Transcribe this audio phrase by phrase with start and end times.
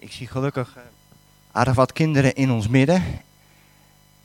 [0.00, 0.82] Ik zie gelukkig uh,
[1.52, 3.02] aardig wat kinderen in ons midden.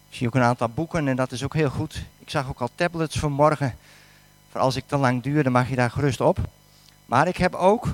[0.09, 2.03] Ik zie ook een aantal boeken en dat is ook heel goed.
[2.19, 3.77] Ik zag ook al tablets vanmorgen.
[4.51, 6.37] Voor als ik te lang duur, dan mag je daar gerust op.
[7.05, 7.87] Maar ik heb ook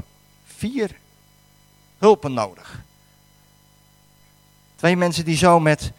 [0.46, 0.96] vier
[1.97, 2.81] hulpen nodig.
[4.75, 5.91] Twee mensen die zo met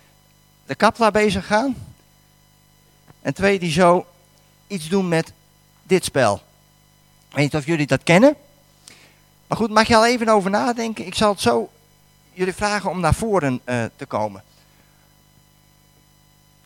[0.66, 1.76] de kapla bezig gaan.
[3.22, 4.06] En twee die zo
[4.66, 5.32] iets doen met
[5.82, 6.42] dit spel.
[7.28, 8.36] Weet niet of jullie dat kennen.
[9.50, 11.06] Maar goed, mag je al even over nadenken.
[11.06, 11.70] Ik zal het zo
[12.32, 14.42] jullie vragen om naar voren uh, te komen.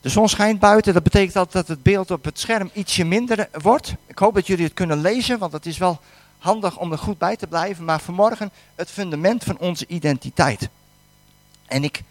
[0.00, 3.48] De zon schijnt buiten, dat betekent altijd dat het beeld op het scherm ietsje minder
[3.52, 3.94] wordt.
[4.06, 6.00] Ik hoop dat jullie het kunnen lezen, want het is wel
[6.38, 7.84] handig om er goed bij te blijven.
[7.84, 10.68] Maar vanmorgen het fundament van onze identiteit.
[11.66, 12.02] En ik,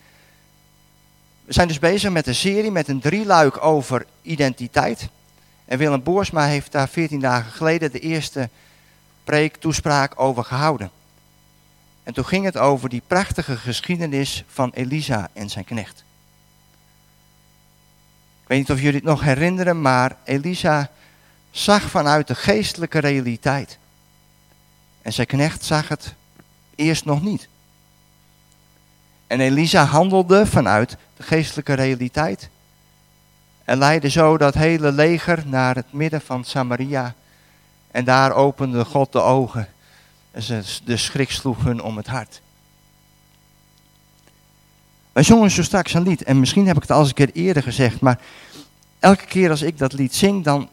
[1.45, 5.07] we zijn dus bezig met een serie met een drieluik over identiteit.
[5.65, 8.49] En Willem Boersma heeft daar 14 dagen geleden de eerste
[9.23, 10.91] preek, toespraak over gehouden.
[12.03, 16.03] En toen ging het over die prachtige geschiedenis van Elisa en zijn knecht.
[18.41, 20.89] Ik weet niet of jullie het nog herinneren, maar Elisa
[21.51, 23.77] zag vanuit de geestelijke realiteit.
[25.01, 26.13] En zijn knecht zag het
[26.75, 27.47] eerst nog niet.
[29.27, 32.49] En Elisa handelde vanuit de geestelijke realiteit.
[33.63, 37.15] En leidde zo dat hele leger naar het midden van Samaria.
[37.93, 39.67] En daar opende God de ogen.
[40.31, 42.41] En de schrik sloeg hun om het hart.
[45.11, 46.23] Wij zongen zo straks een lied.
[46.23, 47.99] En misschien heb ik het al eens een keer eerder gezegd.
[47.99, 48.19] Maar
[48.99, 50.69] elke keer als ik dat lied zing, dan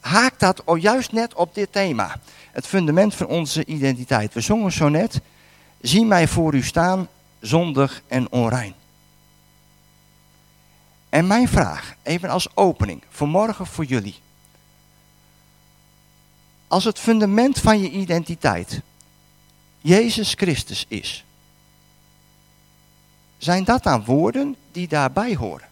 [0.00, 2.20] haakt dat juist net op dit thema.
[2.52, 4.34] Het fundament van onze identiteit.
[4.34, 5.20] We zongen zo net.
[5.80, 7.08] Zie mij voor u staan,
[7.40, 8.74] zondig en onrein.
[11.08, 14.18] En mijn vraag, even als opening, vanmorgen voor jullie.
[16.70, 18.80] Als het fundament van je identiteit
[19.80, 21.24] Jezus Christus is,
[23.38, 25.68] zijn dat dan woorden die daarbij horen?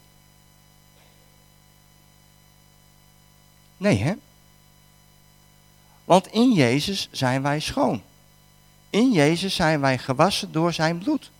[3.76, 4.14] Nee, hè?
[6.04, 8.02] Want in Jezus zijn wij schoon.
[8.90, 11.30] In Jezus zijn wij gewassen door zijn bloed.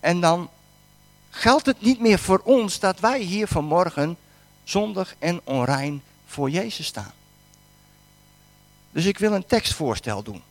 [0.00, 0.50] En dan
[1.30, 4.16] geldt het niet meer voor ons dat wij hier vanmorgen
[4.64, 7.12] zondig en onrein voor Jezus staan.
[8.92, 10.42] Dus ik wil een tekstvoorstel doen.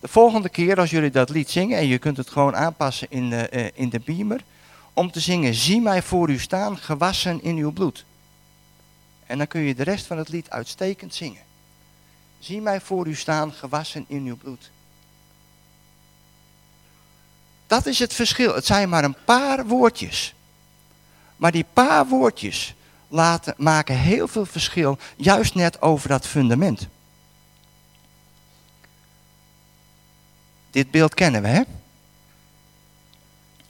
[0.00, 3.30] De volgende keer als jullie dat lied zingen, en je kunt het gewoon aanpassen in
[3.30, 4.40] de, uh, in de beamer,
[4.92, 8.04] om te zingen, zie mij voor u staan, gewassen in uw bloed.
[9.26, 11.42] En dan kun je de rest van het lied uitstekend zingen.
[12.38, 14.70] Zie mij voor u staan, gewassen in uw bloed.
[17.66, 18.54] Dat is het verschil.
[18.54, 20.34] Het zijn maar een paar woordjes.
[21.36, 22.74] Maar die paar woordjes
[23.08, 26.88] laten, maken heel veel verschil, juist net over dat fundament.
[30.72, 31.62] Dit beeld kennen we, hè?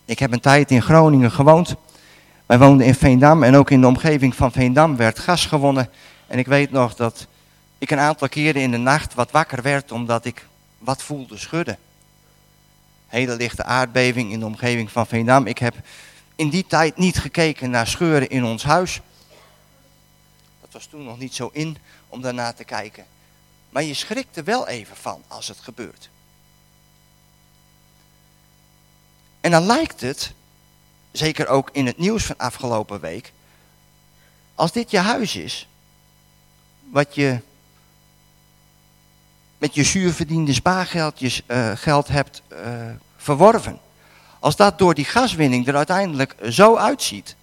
[0.04, 1.74] Ik heb een tijd in Groningen gewoond.
[2.46, 5.90] Wij woonden in Veendam en ook in de omgeving van Veendam werd gas gewonnen.
[6.26, 7.26] En ik weet nog dat
[7.78, 10.46] ik een aantal keren in de nacht wat wakker werd omdat ik
[10.78, 11.78] wat voelde schudden.
[13.06, 15.46] Hele lichte aardbeving in de omgeving van Veendam.
[15.46, 15.74] Ik heb
[16.36, 19.00] in die tijd niet gekeken naar scheuren in ons huis.
[20.60, 21.76] Dat was toen nog niet zo in
[22.08, 23.04] om daarna te kijken.
[23.70, 26.10] Maar je schrikt er wel even van als het gebeurt.
[29.42, 30.32] En dan lijkt het,
[31.10, 33.32] zeker ook in het nieuws van afgelopen week,
[34.54, 35.68] als dit je huis is,
[36.90, 37.40] wat je
[39.58, 42.58] met je zuurverdiende spaargeld je, uh, geld hebt uh,
[43.16, 43.80] verworven.
[44.38, 47.36] Als dat door die gaswinning er uiteindelijk zo uitziet,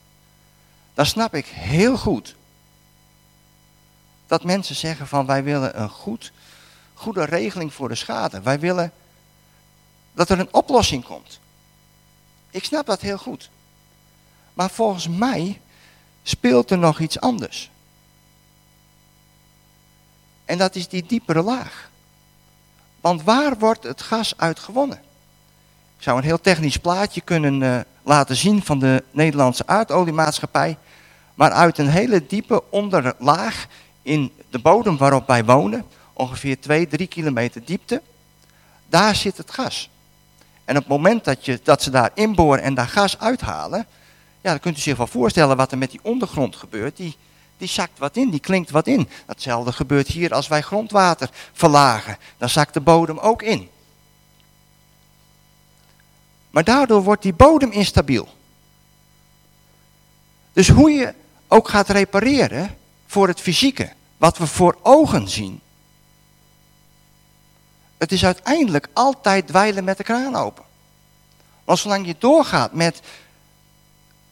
[0.93, 2.35] dan snap ik heel goed
[4.27, 6.31] dat mensen zeggen van wij willen een goed,
[6.93, 8.41] goede regeling voor de schade.
[8.41, 8.91] Wij willen
[10.13, 11.39] dat er een oplossing komt.
[12.51, 13.49] Ik snap dat heel goed.
[14.53, 15.61] Maar volgens mij
[16.23, 17.69] speelt er nog iets anders.
[20.45, 21.89] En dat is die diepere laag.
[23.01, 24.97] Want waar wordt het gas uit gewonnen?
[25.97, 30.77] Ik zou een heel technisch plaatje kunnen uh, laten zien van de Nederlandse aardoliemaatschappij.
[31.35, 33.67] Maar uit een hele diepe onderlaag
[34.01, 38.01] in de bodem waarop wij wonen, ongeveer 2, 3 kilometer diepte,
[38.87, 39.89] daar zit het gas.
[40.69, 43.85] En op het moment dat, je, dat ze daar inboren en daar gas uithalen,
[44.41, 46.97] ja, dan kunt u zich wel voorstellen wat er met die ondergrond gebeurt.
[46.97, 47.17] Die,
[47.57, 49.09] die zakt wat in, die klinkt wat in.
[49.25, 52.17] Hetzelfde gebeurt hier als wij grondwater verlagen.
[52.37, 53.69] Dan zakt de bodem ook in.
[56.49, 58.27] Maar daardoor wordt die bodem instabiel.
[60.53, 61.13] Dus hoe je
[61.47, 62.77] ook gaat repareren
[63.07, 65.61] voor het fysieke, wat we voor ogen zien,
[67.99, 70.63] het is uiteindelijk altijd dweilen met de kraan open.
[71.63, 73.01] Want zolang je doorgaat met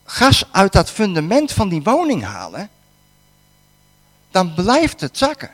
[0.03, 2.69] gas uit dat fundament van die woning halen,
[4.31, 5.51] dan blijft het zakken.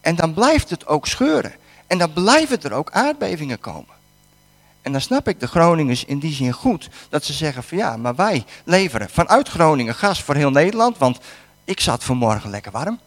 [0.00, 1.54] En dan blijft het ook scheuren.
[1.86, 3.94] En dan blijven er ook aardbevingen komen.
[4.82, 6.88] En dan snap ik de Groningers in die zin goed.
[7.08, 10.98] Dat ze zeggen van ja, maar wij leveren vanuit Groningen gas voor heel Nederland.
[10.98, 11.18] Want
[11.64, 13.00] ik zat vanmorgen lekker warm.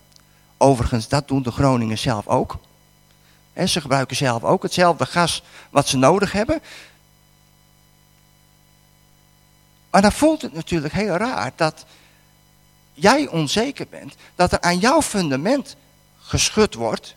[0.57, 2.57] Overigens, dat doen de Groningers zelf ook.
[3.53, 6.61] En ze gebruiken zelf ook hetzelfde gas wat ze nodig hebben.
[9.89, 11.85] Maar dan voelt het natuurlijk heel raar dat
[12.93, 14.15] jij onzeker bent.
[14.35, 15.75] Dat er aan jouw fundament
[16.21, 17.15] geschud wordt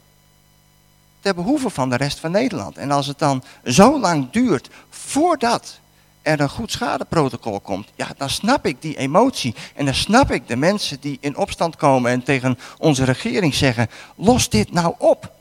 [1.20, 2.76] ter behoeve van de rest van Nederland.
[2.76, 5.78] En als het dan zo lang duurt voordat
[6.22, 9.54] er een goed schadeprotocol komt, ja, dan snap ik die emotie.
[9.74, 13.90] En dan snap ik de mensen die in opstand komen en tegen onze regering zeggen,
[14.14, 15.35] los dit nou op.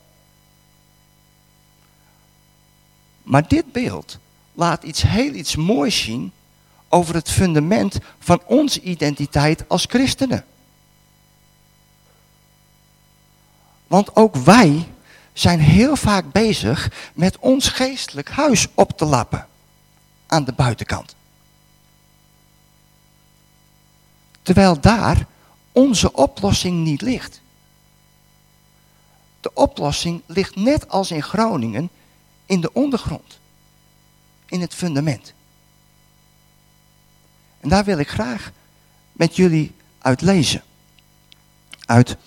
[3.26, 4.18] Maar dit beeld
[4.54, 6.32] laat iets heel iets moois zien
[6.90, 10.46] over het fundament van onze identiteit als christenen.
[13.88, 14.88] Want ook wij
[15.34, 19.48] zijn heel vaak bezig met ons geestelijk huis op te lappen
[20.28, 21.16] aan de buitenkant.
[24.42, 25.26] Terwijl daar
[25.72, 27.42] onze oplossing niet ligt.
[29.42, 31.90] De oplossing ligt net als in Groningen
[32.46, 33.40] in de ondergrond,
[34.46, 35.34] in het fundament.
[37.60, 38.52] En daar wil ik graag
[39.12, 40.64] met jullie uit lezen.
[41.86, 42.18] Uit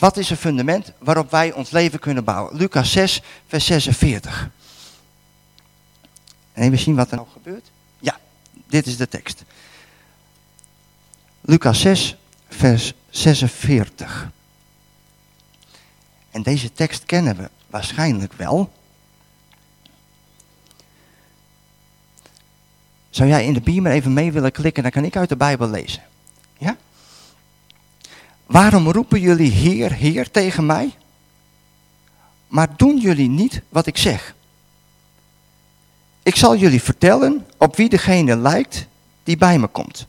[0.00, 2.56] Wat is een fundament waarop wij ons leven kunnen bouwen?
[2.56, 4.50] Lucas 6, vers 46.
[6.52, 7.70] En even zien wat er nou gebeurt.
[7.98, 8.20] Ja,
[8.66, 9.44] dit is de tekst.
[11.40, 12.16] Lucas 6,
[12.48, 14.30] vers 46.
[16.30, 18.72] En deze tekst kennen we waarschijnlijk wel.
[23.10, 25.68] Zou jij in de beamer even mee willen klikken, dan kan ik uit de Bijbel
[25.68, 26.02] lezen.
[26.58, 26.76] Ja?
[28.46, 30.94] Waarom roepen jullie Heer, Heer tegen mij?
[32.48, 34.34] Maar doen jullie niet wat ik zeg?
[36.22, 38.86] Ik zal jullie vertellen op wie degene lijkt
[39.22, 40.06] die bij me komt,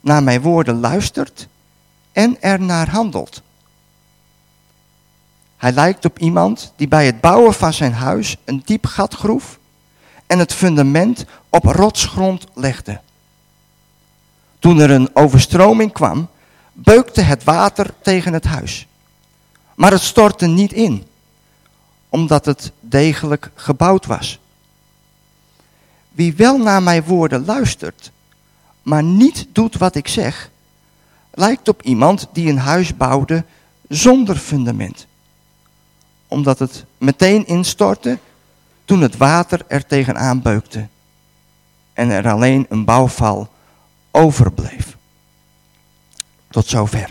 [0.00, 1.48] naar mijn woorden luistert
[2.12, 3.42] en er naar handelt.
[5.60, 9.58] Hij lijkt op iemand die bij het bouwen van zijn huis een diep gat groef
[10.26, 13.00] en het fundament op rotsgrond legde.
[14.58, 16.28] Toen er een overstroming kwam,
[16.72, 18.86] beukte het water tegen het huis.
[19.74, 21.06] Maar het stortte niet in,
[22.08, 24.38] omdat het degelijk gebouwd was.
[26.10, 28.12] Wie wel naar mijn woorden luistert,
[28.82, 30.50] maar niet doet wat ik zeg,
[31.30, 33.44] lijkt op iemand die een huis bouwde
[33.88, 35.08] zonder fundament.
[36.30, 38.18] Omdat het meteen instortte
[38.84, 40.88] toen het water er tegenaan beukte
[41.92, 43.48] en er alleen een bouwval
[44.10, 44.96] overbleef.
[46.48, 47.10] Tot zover.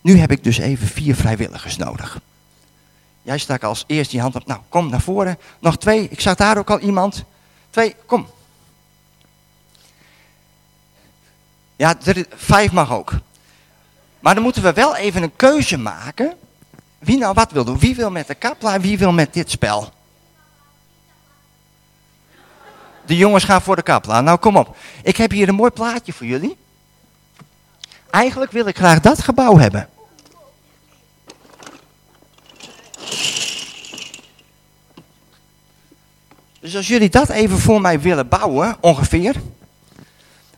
[0.00, 2.20] Nu heb ik dus even vier vrijwilligers nodig.
[3.22, 4.46] Jij stak als eerst je hand op.
[4.46, 5.38] Nou, kom naar voren.
[5.58, 6.08] Nog twee.
[6.08, 7.24] Ik zag daar ook al iemand.
[7.70, 8.26] Twee, kom.
[11.76, 11.96] Ja,
[12.34, 13.12] vijf mag ook.
[14.20, 16.36] Maar dan moeten we wel even een keuze maken.
[16.98, 17.78] Wie nou wat wil doen.
[17.78, 19.92] Wie wil met de kapla wie wil met dit spel?
[23.06, 24.24] De jongens gaan voor de kaplaan.
[24.24, 24.76] Nou, kom op.
[25.02, 26.56] Ik heb hier een mooi plaatje voor jullie.
[28.10, 29.88] Eigenlijk wil ik graag dat gebouw hebben.
[36.60, 39.36] Dus als jullie dat even voor mij willen bouwen, ongeveer.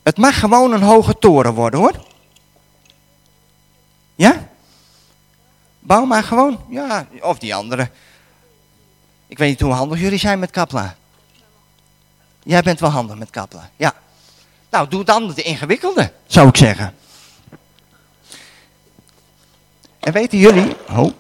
[0.02, 2.09] Het mag gewoon een hoge toren worden hoor.
[4.21, 4.49] Ja?
[5.79, 6.65] Bouw maar gewoon.
[6.69, 7.91] Ja, of die andere.
[9.27, 10.97] Ik weet niet hoe handig jullie zijn met Kapla.
[12.43, 13.71] Jij bent wel handig met kappelen.
[13.77, 13.95] Ja.
[14.71, 16.95] Nou, doe dan de ingewikkelde, zou ik zeggen.
[20.00, 20.77] En weten jullie...
[20.91, 21.12] Oh.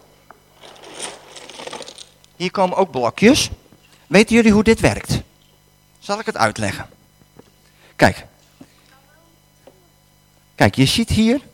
[2.36, 3.50] Hier komen ook blokjes.
[4.06, 5.20] Weten jullie hoe dit werkt?
[5.98, 6.88] Zal ik het uitleggen?
[7.96, 8.26] Kijk.
[10.54, 11.48] Kijk, je ziet hier...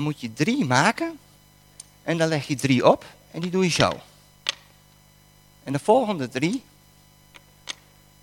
[0.00, 1.18] Dan moet je drie maken.
[2.02, 3.04] En dan leg je drie op.
[3.30, 4.00] En die doe je zo.
[5.64, 6.62] En de volgende drie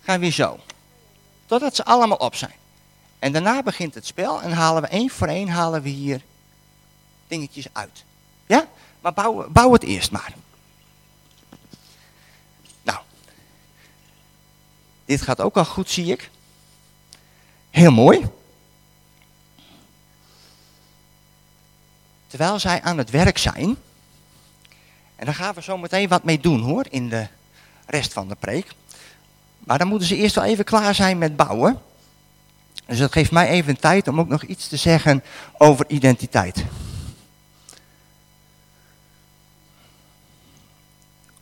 [0.02, 0.58] gaan weer zo.
[1.46, 2.54] Totdat ze allemaal op zijn.
[3.18, 6.22] En daarna begint het spel en halen we één voor één halen we hier
[7.26, 8.04] dingetjes uit.
[8.46, 8.68] Ja?
[9.00, 10.34] Maar bouw, bouw het eerst maar.
[12.82, 12.98] Nou.
[15.04, 16.30] Dit gaat ook al goed, zie ik.
[17.70, 18.37] Heel mooi.
[22.28, 23.76] Terwijl zij aan het werk zijn.
[25.16, 27.26] En daar gaan we zo meteen wat mee doen hoor, in de
[27.86, 28.66] rest van de preek.
[29.58, 31.80] Maar dan moeten ze eerst wel even klaar zijn met bouwen.
[32.86, 35.24] Dus dat geeft mij even tijd om ook nog iets te zeggen
[35.58, 36.64] over identiteit.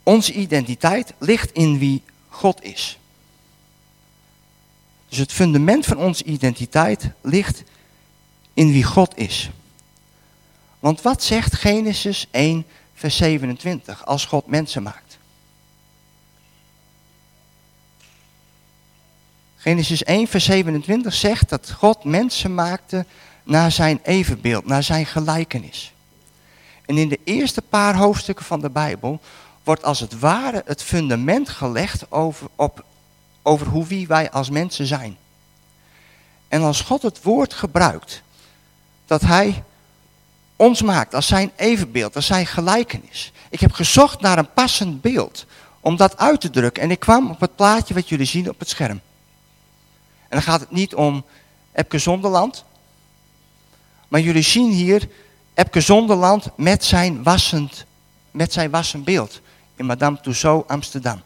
[0.03, 2.99] Onze identiteit ligt in wie God is.
[5.09, 7.63] Dus het fundament van onze identiteit ligt
[8.55, 9.51] in wie God is.
[10.87, 15.19] Want wat zegt Genesis 1, vers 27 als God mensen maakt?
[19.57, 23.05] Genesis 1, vers 27 zegt dat God mensen maakte
[23.43, 25.93] naar zijn evenbeeld, naar zijn gelijkenis.
[26.85, 29.21] En in de eerste paar hoofdstukken van de Bijbel
[29.65, 32.85] wordt als het ware het fundament gelegd over, op,
[33.43, 35.17] over hoe wie wij als mensen zijn.
[36.49, 38.23] En als God het woord gebruikt,
[39.07, 39.63] dat hij
[40.57, 43.33] ons maakt als zijn evenbeeld, als zijn gelijkenis.
[43.51, 45.47] Ik heb gezocht naar een passend beeld
[45.81, 46.83] om dat uit te drukken.
[46.83, 49.01] En ik kwam op het plaatje wat jullie zien op het scherm.
[50.29, 51.25] En dan gaat het niet om
[51.73, 52.65] Epke Zonderland.
[54.09, 55.09] Maar jullie zien hier
[55.55, 57.85] Epke Zonderland met zijn wassend,
[58.31, 59.41] met zijn wassend beeld
[59.77, 61.23] in Madame Tussauds Amsterdam.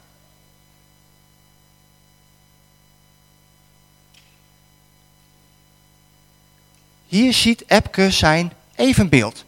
[7.07, 9.45] Hier ziet Epke zijn evenbeeld.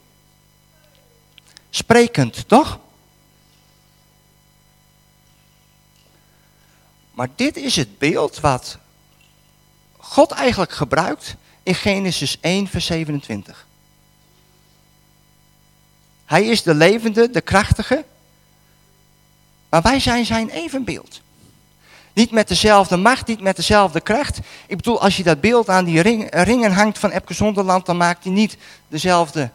[1.71, 2.79] Sprekend, toch?
[7.13, 8.79] Maar dit is het beeld wat
[9.97, 13.67] God eigenlijk gebruikt in Genesis 1, vers 27.
[16.25, 18.05] Hij is de levende, de krachtige,
[19.69, 21.21] maar wij zijn zijn evenbeeld.
[22.13, 24.39] Niet met dezelfde macht, niet met dezelfde kracht.
[24.67, 26.01] Ik bedoel, als je dat beeld aan die
[26.31, 28.57] ringen hangt van Epke Zonderland, dan maakt hij niet
[28.89, 29.51] dezelfde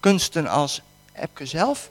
[0.00, 0.80] kunsten als
[1.12, 1.90] Epke zelf.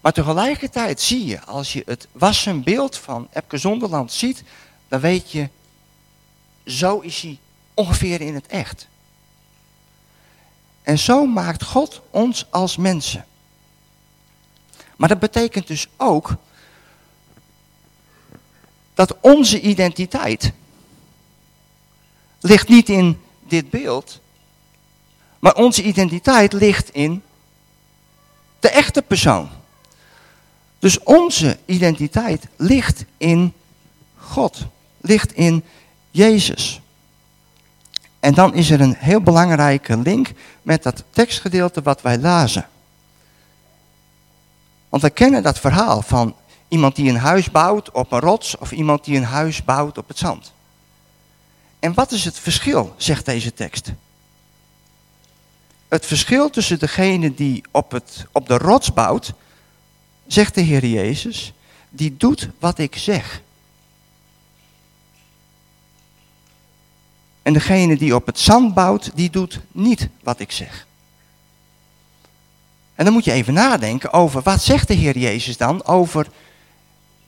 [0.00, 4.42] Maar tegelijkertijd zie je, als je het wassen beeld van Epke Zonderland ziet,
[4.88, 5.48] dan weet je,
[6.66, 7.38] zo is hij
[7.74, 8.88] ongeveer in het echt.
[10.82, 13.24] En zo maakt God ons als mensen.
[14.96, 16.36] Maar dat betekent dus ook
[18.94, 20.52] dat onze identiteit
[22.40, 24.20] ligt niet in dit beeld,
[25.38, 27.22] maar onze identiteit ligt in
[28.60, 29.48] de echte persoon.
[30.78, 33.52] Dus onze identiteit ligt in
[34.16, 34.66] God,
[35.00, 35.64] ligt in
[36.10, 36.80] Jezus.
[38.20, 40.30] En dan is er een heel belangrijke link
[40.62, 42.68] met dat tekstgedeelte wat wij lazen.
[44.88, 46.36] Want we kennen dat verhaal van
[46.68, 50.08] iemand die een huis bouwt op een rots of iemand die een huis bouwt op
[50.08, 50.52] het zand.
[51.78, 53.92] En wat is het verschil, zegt deze tekst?
[55.88, 59.32] Het verschil tussen degene die op, het, op de rots bouwt,
[60.26, 61.52] zegt de Heer Jezus,
[61.90, 63.42] die doet wat ik zeg.
[67.42, 70.86] En degene die op het zand bouwt, die doet niet wat ik zeg.
[72.94, 76.26] En dan moet je even nadenken over wat zegt de Heer Jezus dan over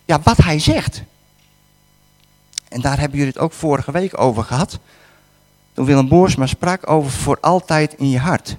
[0.06, 1.02] ja, wat hij zegt.
[2.68, 4.78] En daar hebben jullie het ook vorige week over gehad.
[5.72, 8.56] Toen Willem Boersma sprak over voor altijd in je hart.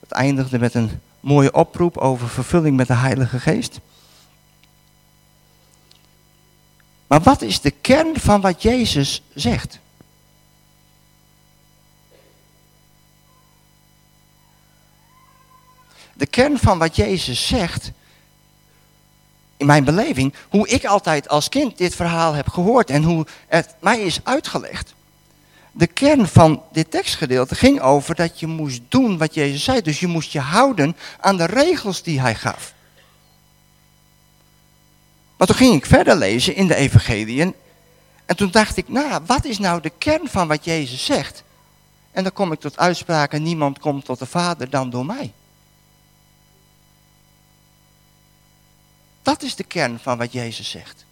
[0.00, 3.80] Het eindigde met een mooie oproep over vervulling met de Heilige Geest.
[7.06, 9.78] Maar wat is de kern van wat Jezus zegt?
[16.12, 17.92] De kern van wat Jezus zegt
[19.58, 23.74] in mijn beleving, hoe ik altijd als kind dit verhaal heb gehoord en hoe het
[23.80, 24.94] mij is uitgelegd.
[25.72, 29.80] De kern van dit tekstgedeelte ging over dat je moest doen wat Jezus zei.
[29.80, 32.74] Dus je moest je houden aan de regels die hij gaf.
[35.36, 37.54] Maar toen ging ik verder lezen in de evangeliën.
[38.26, 41.42] En toen dacht ik, nou, wat is nou de kern van wat Jezus zegt?
[42.12, 45.32] En dan kom ik tot uitspraken, niemand komt tot de Vader dan door mij.
[49.28, 51.04] Dat is de kern van wat Jezus zegt.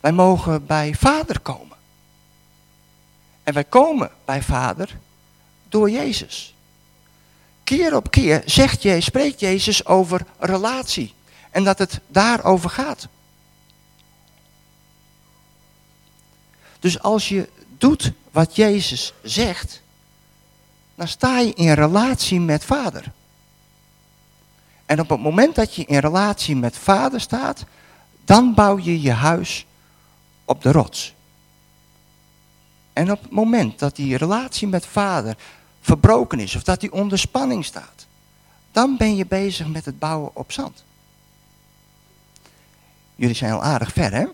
[0.00, 1.76] Wij mogen bij Vader komen.
[3.42, 4.98] En wij komen bij Vader
[5.68, 6.54] door Jezus.
[7.64, 11.14] Keer op keer zegt je, spreekt Jezus over relatie.
[11.50, 13.08] En dat het daarover gaat.
[16.78, 19.82] Dus als je doet wat Jezus zegt,
[20.94, 23.12] dan sta je in relatie met Vader.
[24.86, 27.64] En op het moment dat je in relatie met vader staat,
[28.24, 29.66] dan bouw je je huis
[30.44, 31.14] op de rots.
[32.92, 35.36] En op het moment dat die relatie met vader
[35.80, 38.06] verbroken is of dat die onder spanning staat,
[38.72, 40.84] dan ben je bezig met het bouwen op zand.
[43.14, 44.26] Jullie zijn al aardig ver, hè?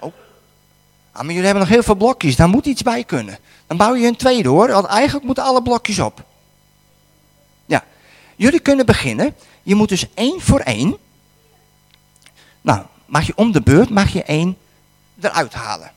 [0.00, 0.12] Oh.
[1.12, 3.38] Ah, maar jullie hebben nog heel veel blokjes, daar moet iets bij kunnen.
[3.66, 6.24] Dan bouw je een tweede hoor, want eigenlijk moeten alle blokjes op.
[8.36, 9.34] Jullie kunnen beginnen.
[9.62, 10.96] Je moet dus één voor één.
[12.60, 14.56] Nou, mag je om de beurt, mag je één
[15.20, 15.90] eruit halen.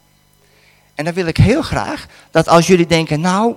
[0.95, 3.55] En dan wil ik heel graag dat als jullie denken, nou,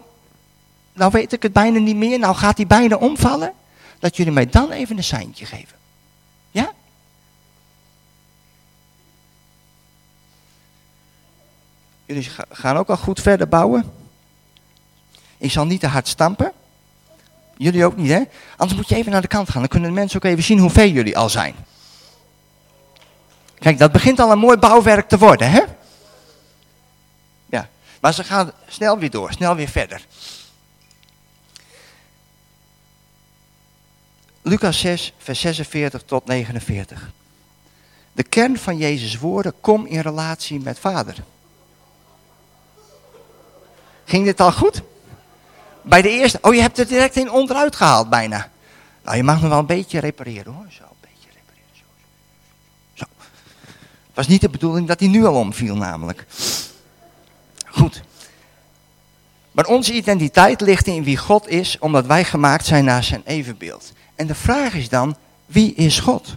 [0.92, 3.52] nou weet ik het bijna niet meer, nou gaat hij bijna omvallen,
[3.98, 5.76] dat jullie mij dan even een seintje geven.
[6.50, 6.72] Ja?
[12.04, 13.92] Jullie gaan ook al goed verder bouwen.
[15.38, 16.52] Ik zal niet te hard stampen.
[17.56, 18.22] Jullie ook niet, hè?
[18.56, 19.60] Anders moet je even naar de kant gaan.
[19.60, 21.54] Dan kunnen de mensen ook even zien hoe ver jullie al zijn.
[23.58, 25.62] Kijk, dat begint al een mooi bouwwerk te worden, hè?
[27.46, 27.68] Ja,
[28.00, 30.06] maar ze gaan snel weer door, snel weer verder.
[34.42, 37.10] Lucas 6, vers 46 tot 49.
[38.12, 41.16] De kern van Jezus' woorden, kom in relatie met Vader.
[44.04, 44.82] Ging dit al goed?
[45.82, 48.50] Bij de eerste, oh je hebt er direct in onderuit gehaald bijna.
[49.04, 50.66] Nou, je mag nog wel een beetje repareren hoor.
[50.68, 51.68] Zo, een beetje repareren.
[51.72, 51.84] Zo.
[52.94, 53.04] Zo.
[54.06, 56.26] Het was niet de bedoeling dat hij nu al omviel namelijk.
[57.66, 58.02] Goed.
[59.52, 63.92] Maar onze identiteit ligt in wie God is, omdat wij gemaakt zijn naar zijn evenbeeld.
[64.14, 66.36] En de vraag is dan, wie is God?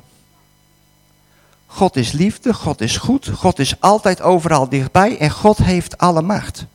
[1.65, 6.21] God is liefde, God is goed, God is altijd overal dichtbij en God heeft alle
[6.21, 6.65] macht.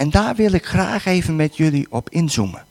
[0.00, 2.64] En daar wil ik graag even met jullie op inzoomen.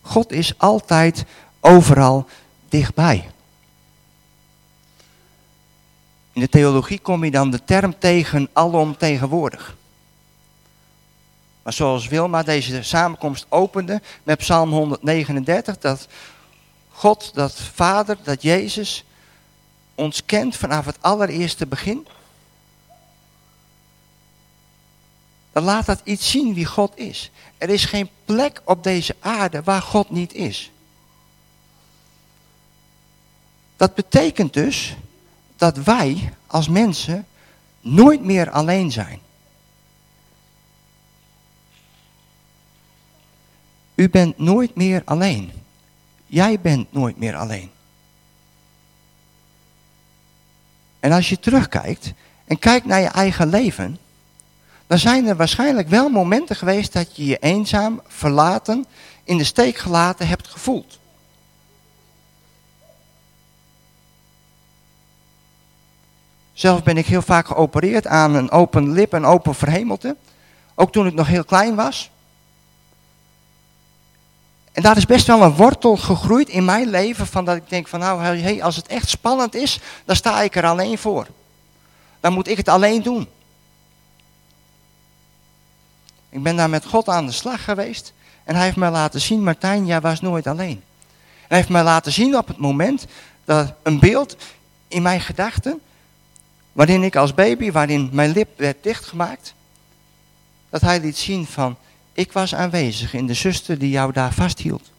[0.00, 1.24] God is altijd
[1.60, 2.28] overal
[2.68, 3.30] dichtbij.
[6.32, 9.76] In de theologie kom je dan de term tegen alomtegenwoordig.
[11.62, 16.08] Maar zoals Wilma deze samenkomst opende met Psalm 139, dat
[16.90, 19.04] God, dat Vader, dat Jezus
[19.94, 22.06] ons kent vanaf het allereerste begin.
[25.54, 27.30] Dan laat dat iets zien wie God is.
[27.58, 30.70] Er is geen plek op deze aarde waar God niet is.
[33.76, 34.96] Dat betekent dus
[35.56, 37.26] dat wij als mensen
[37.80, 39.18] nooit meer alleen zijn.
[43.94, 45.52] U bent nooit meer alleen.
[46.26, 47.70] Jij bent nooit meer alleen.
[51.00, 52.12] En als je terugkijkt
[52.44, 53.98] en kijkt naar je eigen leven,
[54.86, 58.86] dan zijn er waarschijnlijk wel momenten geweest dat je je eenzaam, verlaten,
[59.24, 60.98] in de steek gelaten hebt gevoeld.
[66.52, 70.16] Zelf ben ik heel vaak geopereerd aan een open lip en open verhemelte.
[70.74, 72.10] Ook toen ik nog heel klein was.
[74.72, 77.88] En daar is best wel een wortel gegroeid in mijn leven van dat ik denk
[77.88, 81.26] van nou, hey, als het echt spannend is, dan sta ik er alleen voor.
[82.20, 83.28] Dan moet ik het alleen doen.
[86.34, 88.12] Ik ben daar met God aan de slag geweest
[88.44, 90.82] en hij heeft mij laten zien, Martijn, jij was nooit alleen.
[91.48, 93.06] hij heeft mij laten zien op het moment
[93.44, 94.36] dat een beeld
[94.88, 95.80] in mijn gedachten,
[96.72, 99.54] waarin ik als baby, waarin mijn lip werd dichtgemaakt,
[100.70, 101.76] dat hij liet zien van,
[102.12, 104.90] ik was aanwezig in de zuster die jou daar vasthield.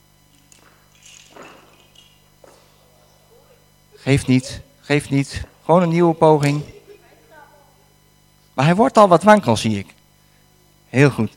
[3.96, 5.44] Geef niet, geef niet.
[5.66, 6.64] Gewoon een nieuwe poging.
[8.54, 9.95] Maar hij wordt al wat wankel, zie ik.
[10.96, 11.32] Heel goed.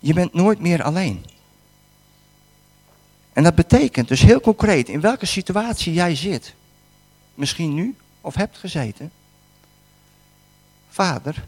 [0.00, 1.24] Je bent nooit meer alleen.
[3.32, 6.54] En dat betekent dus heel concreet, in welke situatie jij zit,
[7.34, 9.12] misschien nu of hebt gezeten,
[10.88, 11.44] vader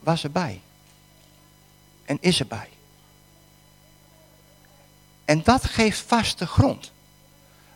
[0.00, 0.60] was erbij.
[2.04, 2.68] En is erbij.
[5.24, 6.92] En dat geeft vaste grond.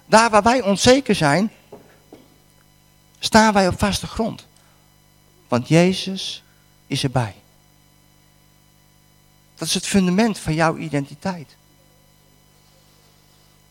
[0.06, 1.50] Daar waar wij onzeker zijn,
[3.18, 4.46] staan wij op vaste grond.
[5.48, 6.42] Want Jezus
[6.86, 7.34] is erbij.
[9.54, 11.56] Dat is het fundament van jouw identiteit.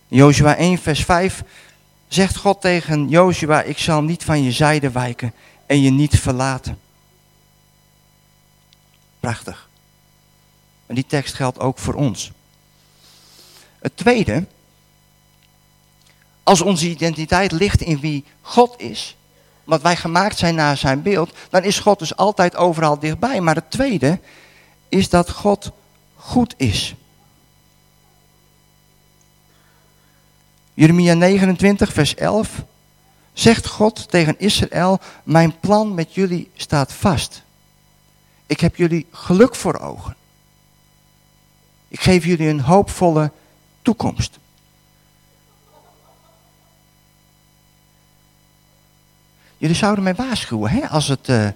[0.08, 1.44] Jozua 1 vers 5
[2.08, 5.34] zegt God tegen Jozua, ik zal niet van je zijde wijken
[5.66, 6.80] en je niet verlaten.
[9.20, 9.70] Prachtig.
[10.86, 12.32] En die tekst geldt ook voor ons.
[13.80, 14.46] Het tweede,
[16.44, 19.16] als onze identiteit ligt in wie God is,
[19.66, 23.42] omdat wij gemaakt zijn naar zijn beeld, dan is God dus altijd overal dichtbij.
[23.42, 24.20] Maar het tweede
[24.90, 25.72] is dat God
[26.16, 26.96] goed is.
[30.74, 32.64] Jeremia 29, vers 11.
[33.34, 37.44] Zegt God tegen Israël, mijn plan met jullie staat vast.
[38.46, 40.16] Ik heb jullie geluk voor ogen.
[41.88, 43.32] Ik geef jullie een hoopvolle
[43.82, 44.40] toekomst.
[49.58, 51.48] Jullie zouden mij waarschuwen, hè, als, het, uh,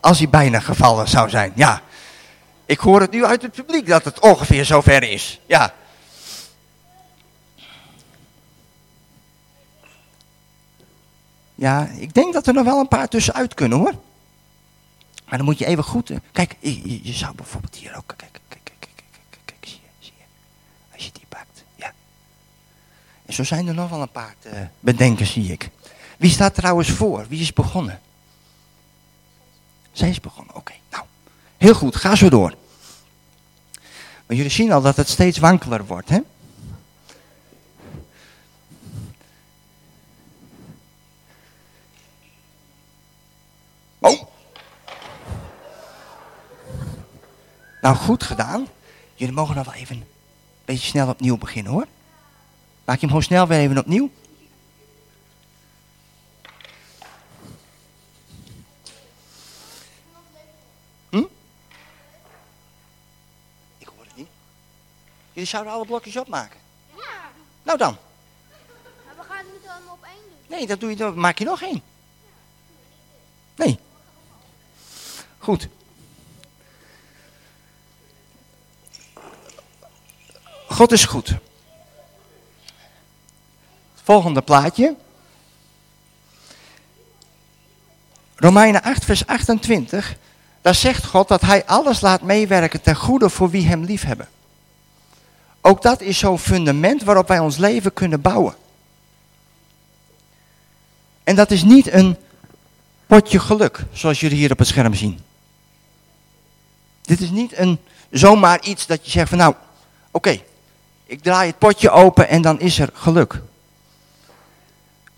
[0.00, 1.52] als hij bijna gevallen zou zijn.
[1.54, 1.82] Ja,
[2.66, 5.40] ik hoor het nu uit het publiek dat het ongeveer zover is.
[5.46, 5.74] Ja.
[11.54, 13.92] Ja, ik denk dat er nog wel een paar tussenuit kunnen hoor.
[15.28, 16.10] Maar dan moet je even goed...
[16.10, 18.14] Uh, kijk, je, je, zou bijvoorbeeld hier ook...
[18.16, 18.94] Kijk, kijk, kijk, kijk,
[19.30, 20.24] kijk, kijk, zie je, zie je.
[20.94, 21.92] Als je die pakt, ja.
[23.26, 25.70] En zo zijn er nog wel een paar te bedenken, zie ik.
[26.18, 27.26] Wie staat trouwens voor?
[27.28, 28.00] Wie is begonnen?
[29.92, 30.72] Zij is begonnen, oké.
[30.90, 31.04] Nou,
[31.56, 32.54] heel goed, ga zo door.
[34.26, 36.18] Maar jullie zien al dat het steeds wankeler wordt, hè?
[43.98, 44.22] Oh!
[47.80, 48.66] Nou, goed gedaan.
[49.14, 50.04] Jullie mogen nog wel even een
[50.64, 51.86] beetje snel opnieuw beginnen, hoor.
[52.84, 54.10] Maak je hem gewoon snel weer even opnieuw.
[65.38, 66.60] Jullie zouden alle blokjes opmaken.
[66.96, 67.30] Ja.
[67.62, 67.96] Nou dan.
[69.06, 70.58] Maar we gaan het niet allemaal op één doen.
[70.58, 71.82] Nee, dat doe je, dan maak je nog één.
[73.56, 73.78] Nee.
[75.38, 75.68] Goed.
[80.68, 81.34] God is goed.
[83.94, 84.96] Volgende plaatje.
[88.36, 90.16] Romeinen 8, vers 28.
[90.60, 94.28] Daar zegt God dat hij alles laat meewerken ten goede voor wie hem lief hebben.
[95.60, 98.54] Ook dat is zo'n fundament waarop wij ons leven kunnen bouwen.
[101.24, 102.16] En dat is niet een
[103.06, 105.20] potje geluk, zoals jullie hier op het scherm zien.
[107.02, 107.78] Dit is niet een,
[108.10, 109.54] zomaar iets dat je zegt van nou,
[110.10, 110.40] oké,
[111.06, 113.40] ik draai het potje open en dan is er geluk.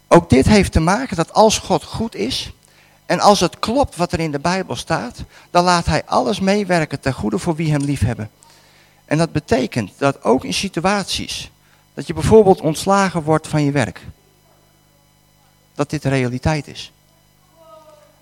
[0.08, 2.52] Ook dit heeft te maken dat als God goed is
[3.06, 5.16] en als het klopt wat er in de Bijbel staat,
[5.50, 8.30] dan laat hij alles meewerken ten goede voor wie hem lief hebben.
[9.10, 11.50] En dat betekent dat ook in situaties,
[11.94, 14.06] dat je bijvoorbeeld ontslagen wordt van je werk,
[15.74, 16.92] dat dit realiteit is.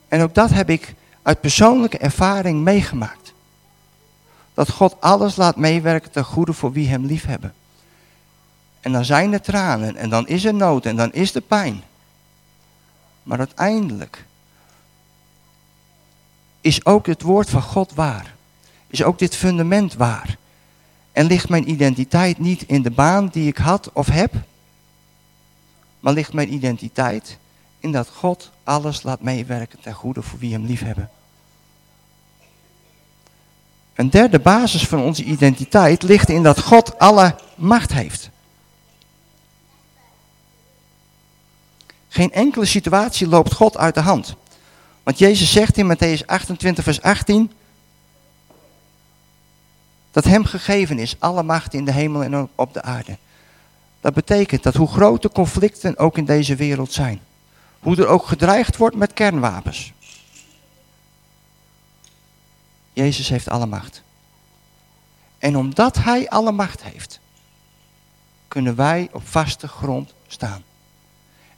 [0.08, 3.32] En ook dat heb ik uit persoonlijke ervaring meegemaakt.
[4.54, 7.54] Dat God alles laat meewerken ten goede voor wie hem lief hebben.
[8.80, 11.82] En dan zijn er tranen en dan is er nood en dan is er pijn.
[13.22, 14.24] Maar uiteindelijk
[16.60, 18.34] is ook het woord van God waar.
[18.86, 20.38] Is ook dit fundament waar.
[21.18, 24.34] En ligt mijn identiteit niet in de baan die ik had of heb,
[26.00, 27.38] maar ligt mijn identiteit
[27.80, 31.10] in dat God alles laat meewerken ten goede voor wie hem lief hebben.
[33.94, 38.30] Een derde basis van onze identiteit ligt in dat God alle macht heeft.
[42.08, 44.34] Geen enkele situatie loopt God uit de hand.
[45.02, 47.52] Want Jezus zegt in Matthäus 28, vers 18,
[50.18, 53.16] dat hem gegeven is alle macht in de hemel en op de aarde.
[54.00, 57.20] Dat betekent dat hoe groot de conflicten ook in deze wereld zijn,
[57.78, 59.92] hoe er ook gedreigd wordt met kernwapens.
[62.92, 64.02] Jezus heeft alle macht.
[65.38, 67.20] En omdat hij alle macht heeft,
[68.48, 70.62] kunnen wij op vaste grond staan.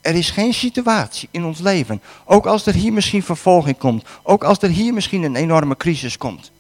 [0.00, 4.44] Er is geen situatie in ons leven, ook als er hier misschien vervolging komt, ook
[4.44, 6.50] als er hier misschien een enorme crisis komt,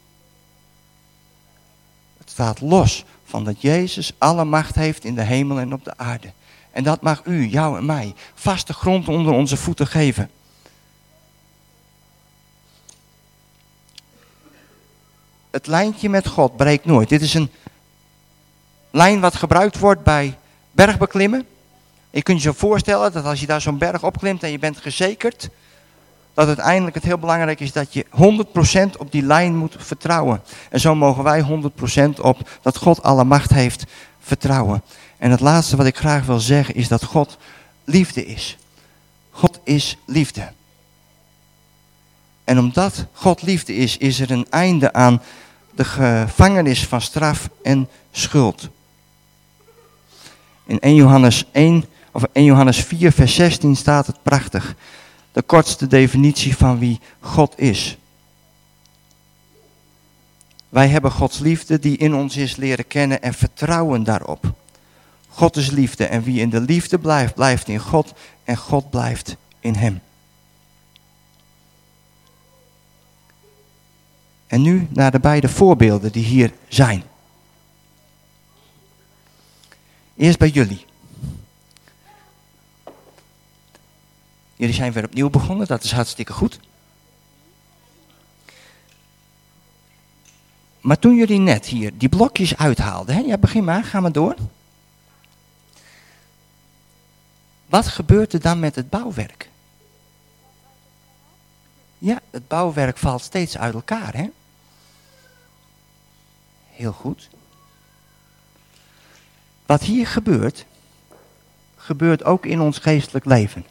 [2.40, 6.32] staat los van dat Jezus alle macht heeft in de hemel en op de aarde.
[6.70, 10.30] En dat mag u, jou en mij, vaste grond onder onze voeten geven.
[15.50, 17.08] Het lijntje met God breekt nooit.
[17.08, 17.50] Dit is een
[18.90, 20.38] lijn wat gebruikt wordt bij
[20.70, 21.46] bergbeklimmen.
[22.10, 25.48] Je kunt je voorstellen dat als je daar zo'n berg opklimt en je bent gezekerd,
[26.40, 28.06] dat uiteindelijk het heel belangrijk is dat je
[28.94, 30.42] 100% op die lijn moet vertrouwen.
[30.70, 31.44] En zo mogen wij
[32.18, 33.84] 100% op dat God alle macht heeft
[34.20, 34.82] vertrouwen.
[35.18, 37.38] En het laatste wat ik graag wil zeggen is dat God
[37.84, 38.58] liefde is.
[39.30, 40.52] God is liefde.
[42.44, 45.22] En omdat God liefde is, is er een einde aan
[45.74, 48.68] de gevangenis van straf en schuld.
[50.66, 54.74] In 1 Johannes 1 of 1 Johannes 4 vers 16 staat het prachtig
[55.32, 57.98] de kortste definitie van wie God is.
[60.68, 64.52] Wij hebben Gods liefde die in ons is leren kennen en vertrouwen daarop.
[65.28, 68.12] God is liefde en wie in de liefde blijft, blijft in God
[68.44, 70.00] en God blijft in hem.
[74.46, 77.02] En nu naar de beide voorbeelden die hier zijn.
[80.16, 80.88] Eerst bij jullie.
[84.60, 86.60] Jullie zijn weer opnieuw begonnen, dat is hartstikke goed.
[90.80, 93.20] Maar toen jullie net hier die blokjes uithaalden, hè?
[93.20, 94.34] ja begin maar, ga maar door.
[97.66, 99.48] Wat gebeurt er dan met het bouwwerk?
[101.98, 104.30] Ja, het bouwwerk valt steeds uit elkaar, hè?
[106.68, 107.28] Heel goed.
[109.66, 110.64] Wat hier gebeurt,
[111.76, 113.64] gebeurt ook in ons geestelijk leven.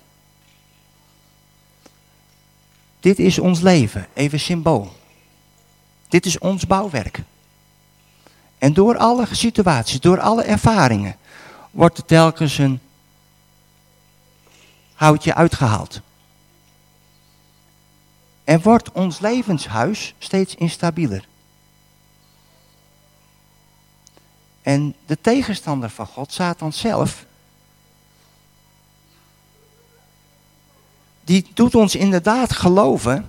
[3.00, 4.96] Dit is ons leven, even symbool.
[6.08, 7.22] Dit is ons bouwwerk.
[8.58, 11.16] En door alle situaties, door alle ervaringen,
[11.72, 12.80] wordt er telkens een
[14.94, 16.02] houtje uitgehaald.
[18.44, 21.28] En wordt ons levenshuis steeds instabieler.
[24.62, 27.26] En de tegenstander van God, Satan zelf,
[31.30, 33.26] die doet ons inderdaad geloven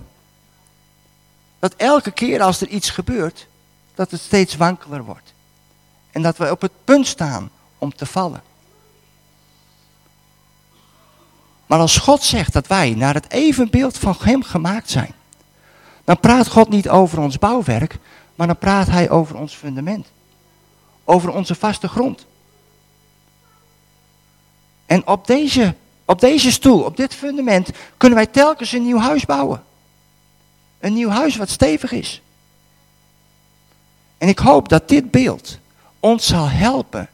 [1.59, 3.47] dat elke keer als er iets gebeurt,
[3.95, 5.33] dat het steeds wankeler wordt.
[6.11, 8.43] En dat we op het punt staan om te vallen.
[11.65, 15.13] Maar als God zegt dat wij naar het evenbeeld van Hem gemaakt zijn,
[16.03, 17.97] dan praat God niet over ons bouwwerk,
[18.35, 20.07] maar dan praat Hij over ons fundament.
[21.03, 22.25] Over onze vaste grond.
[24.85, 25.75] En op deze,
[26.11, 29.63] op deze stoel, op dit fundament, kunnen wij telkens een nieuw huis bouwen.
[30.79, 32.21] Een nieuw huis wat stevig is.
[34.17, 35.57] En ik hoop dat dit beeld
[35.99, 37.09] ons zal helpen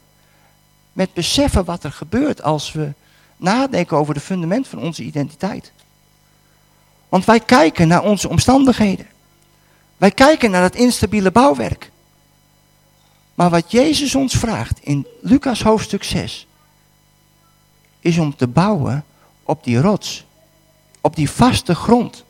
[0.92, 2.92] met beseffen wat er gebeurt als we
[3.36, 5.72] nadenken over de fundament van onze identiteit.
[7.08, 9.06] Want wij kijken naar onze omstandigheden.
[9.96, 11.90] Wij kijken naar het instabiele bouwwerk.
[13.34, 16.46] Maar wat Jezus ons vraagt in Lucas hoofdstuk 6,
[18.00, 19.04] is om te bouwen
[19.42, 20.24] op die rots,
[21.00, 22.24] op die vaste grond.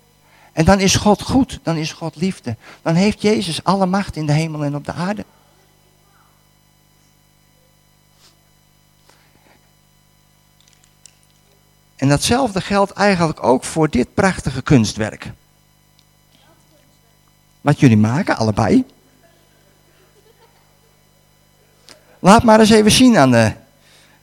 [0.52, 2.56] En dan is God goed, dan is God liefde.
[2.82, 5.24] Dan heeft Jezus alle macht in de hemel en op de aarde.
[11.96, 15.30] En datzelfde geldt eigenlijk ook voor dit prachtige kunstwerk.
[17.60, 18.84] Wat jullie maken, allebei.
[22.18, 23.52] Laat maar eens even zien aan de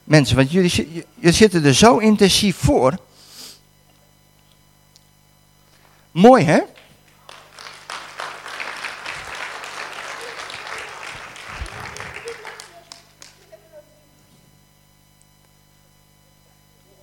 [0.06, 2.98] mensen, want jullie, zitten er zo intensief voor.
[6.10, 6.60] Mooi hè?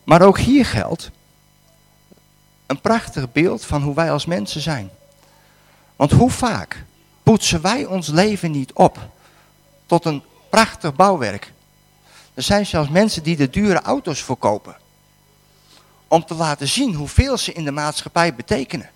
[0.03, 1.11] Maar ook hier geldt
[2.65, 4.89] een prachtig beeld van hoe wij als mensen zijn.
[5.95, 6.83] Want hoe vaak
[7.23, 8.99] poetsen wij ons leven niet op
[9.85, 11.52] tot een prachtig bouwwerk?
[12.33, 14.75] Er zijn zelfs mensen die de dure auto's verkopen.
[16.07, 18.89] Om te laten zien hoeveel ze in de maatschappij betekenen.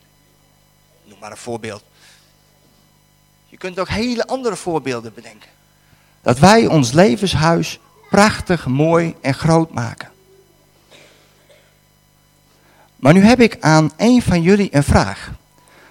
[1.04, 1.84] Noem maar een voorbeeld.
[3.46, 5.50] Je kunt ook hele andere voorbeelden bedenken.
[6.22, 10.12] Dat wij ons levenshuis prachtig, mooi en groot maken.
[12.96, 15.32] Maar nu heb ik aan een van jullie een vraag.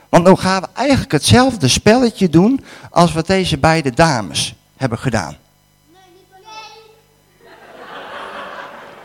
[0.08, 5.36] Want dan gaan we eigenlijk hetzelfde spelletje doen als wat deze beide dames hebben gedaan.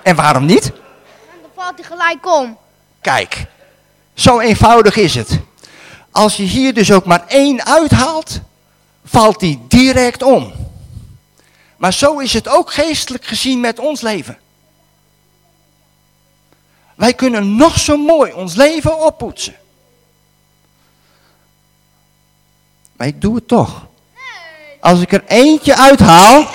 [0.04, 0.66] En waarom niet?
[0.66, 2.58] En dan valt hij gelijk om.
[3.02, 3.46] Kijk,
[4.14, 5.40] zo eenvoudig is het.
[6.12, 8.40] Als je hier dus ook maar één uithaalt,
[9.06, 10.54] valt hij direct om.
[11.78, 14.38] Maar zo is het ook geestelijk gezien met ons leven.
[16.96, 19.56] Wij kunnen nog zo mooi ons leven oppoetsen.
[22.96, 23.86] Maar ik doe het toch.
[24.80, 26.48] Als ik er eentje uithaal.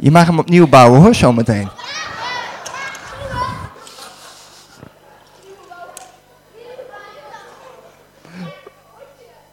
[0.00, 1.68] Je mag hem opnieuw bouwen hoor, zometeen.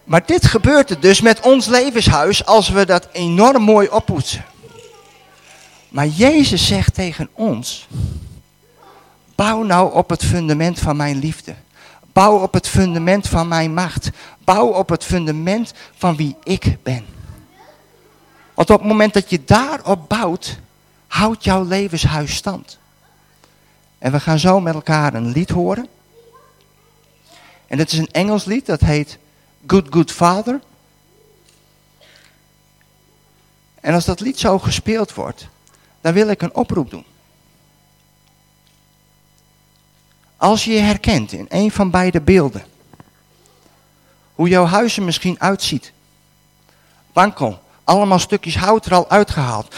[0.03, 4.45] Maar dit gebeurt er dus met ons levenshuis als we dat enorm mooi oppoetsen.
[5.89, 7.87] Maar Jezus zegt tegen ons,
[9.35, 11.55] bouw nou op het fundament van mijn liefde.
[12.13, 14.09] Bouw op het fundament van mijn macht.
[14.43, 17.14] Bouw op het fundament van wie ik ben.
[18.55, 20.59] Want op het moment dat je daarop bouwt,
[21.07, 22.77] houdt jouw levenshuis stand.
[23.97, 25.87] En we gaan zo met elkaar een lied horen.
[27.67, 29.17] En het is een Engels lied, dat heet
[29.67, 30.61] Good Good Father.
[33.81, 35.47] En als dat lied zo gespeeld wordt,
[36.01, 37.05] dan wil ik een oproep doen.
[40.37, 42.65] Als je je herkent in een van beide beelden,
[44.35, 45.91] hoe jouw huis er misschien uitziet,
[47.13, 49.75] wankel, allemaal stukjes hout er al uitgehaald,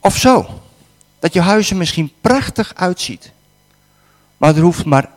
[0.00, 0.60] of zo,
[1.18, 3.32] dat je huis er misschien prachtig uitziet,
[4.36, 5.10] maar er hoeft maar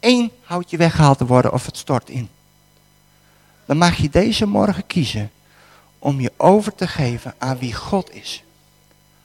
[0.00, 2.28] één houtje weggehaald te worden of het stort in.
[3.66, 5.30] Dan mag je deze morgen kiezen
[5.98, 8.44] om je over te geven aan wie God is.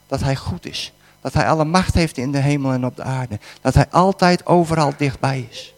[0.08, 0.92] Dat Hij goed is.
[1.22, 3.40] Dat Hij alle macht heeft in de hemel en op de aarde.
[3.62, 5.74] Dat Hij altijd overal dichtbij is.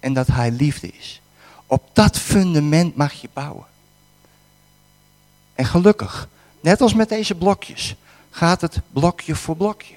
[0.00, 1.20] En dat Hij liefde is.
[1.66, 3.64] Op dat fundament mag je bouwen.
[5.54, 6.28] En gelukkig,
[6.60, 7.94] net als met deze blokjes,
[8.30, 9.94] gaat het blokje voor blokje.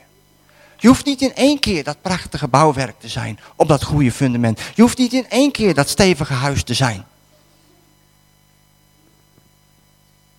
[0.77, 4.61] Je hoeft niet in één keer dat prachtige bouwwerk te zijn op dat goede fundament.
[4.75, 7.05] Je hoeft niet in één keer dat stevige huis te zijn.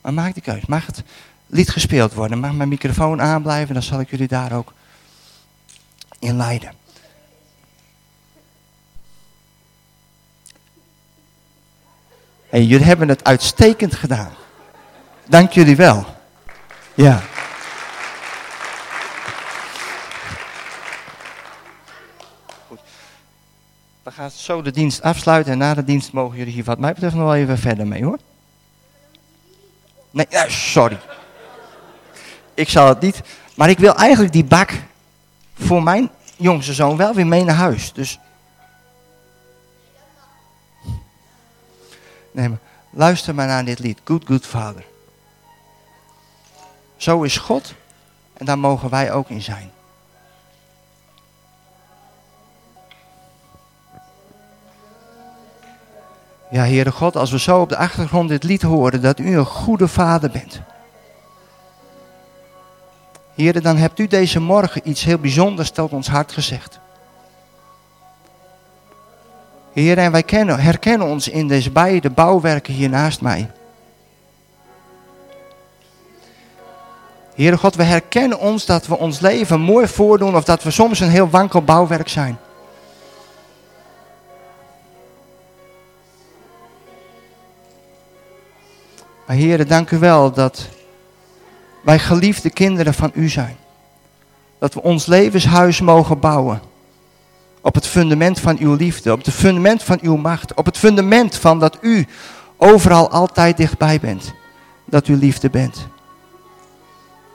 [0.01, 0.67] Maar maak de keus.
[0.67, 1.03] Mag het
[1.47, 2.39] lied gespeeld worden?
[2.39, 3.75] Mag mijn microfoon aanblijven?
[3.75, 4.73] Dan zal ik jullie daar ook
[6.19, 6.73] in leiden.
[12.51, 14.33] En jullie hebben het uitstekend gedaan.
[15.29, 16.07] Dank jullie wel.
[16.95, 17.21] Ja.
[24.03, 26.93] We gaan zo de dienst afsluiten en na de dienst mogen jullie hier wat mij
[26.93, 28.19] betreft nog wel even verder mee hoor.
[30.11, 30.99] Nee, sorry.
[32.55, 33.21] Ik zal het niet.
[33.55, 34.73] Maar ik wil eigenlijk die bak
[35.55, 37.93] voor mijn jongste zoon wel weer mee naar huis.
[37.93, 38.19] Dus.
[42.33, 42.59] Nee, maar
[42.91, 44.01] luister maar naar dit lied.
[44.05, 44.85] Good, good Father.
[46.97, 47.75] Zo is God
[48.33, 49.71] en daar mogen wij ook in zijn.
[56.51, 59.47] Ja, Heere God, als we zo op de achtergrond dit lied horen, dat u een
[59.47, 60.61] goede vader bent.
[63.35, 66.80] Heere, dan hebt u deze morgen iets heel bijzonders tot ons hart gezegd.
[69.73, 73.51] Heer, en wij kennen, herkennen ons in deze beide bouwwerken hier naast mij.
[77.35, 81.01] Heere God, we herkennen ons dat we ons leven mooi voordoen of dat we soms
[81.01, 82.39] een heel wankel bouwwerk zijn.
[89.27, 90.69] Maar heren, dank u wel dat
[91.83, 93.57] wij geliefde kinderen van u zijn.
[94.59, 96.70] Dat we ons levenshuis mogen bouwen.
[97.61, 101.37] Op het fundament van uw liefde, op het fundament van uw macht, op het fundament
[101.37, 102.07] van dat u
[102.57, 104.33] overal altijd dichtbij bent.
[104.85, 105.87] Dat u liefde bent.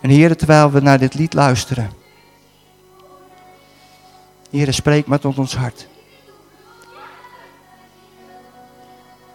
[0.02, 1.92] En heren, terwijl we naar dit lied luisteren.
[4.50, 5.88] Heren, spreek maar tot ons hart.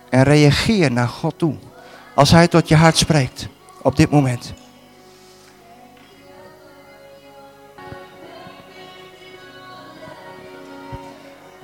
[0.09, 1.55] En reageer naar God toe.
[2.15, 3.49] Als Hij tot je hart spreekt.
[3.83, 4.53] Op dit moment.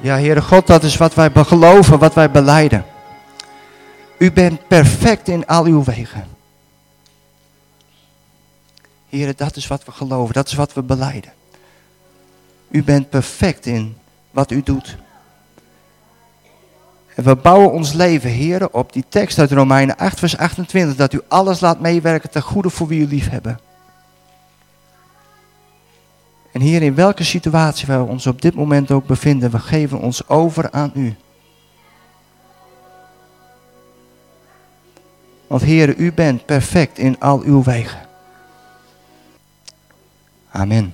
[0.07, 2.85] Ja, Heere God, dat is wat wij geloven, wat wij beleiden.
[4.19, 6.25] U bent perfect in al uw wegen.
[9.09, 11.33] Heere, dat is wat we geloven, dat is wat we beleiden.
[12.69, 13.97] U bent perfect in
[14.31, 14.97] wat u doet.
[17.15, 20.97] En we bouwen ons leven, heren, op die tekst uit Romeinen 8, vers 28.
[20.97, 23.61] Dat u alles laat meewerken ten goede voor wie u lief hebben.
[26.57, 30.29] En hier in welke situatie we ons op dit moment ook bevinden, we geven ons
[30.29, 31.15] over aan u.
[35.47, 38.01] Want Heer, u bent perfect in al uw wegen.
[40.51, 40.93] Amen.